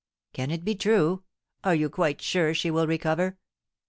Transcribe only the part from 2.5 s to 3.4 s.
she will recover?"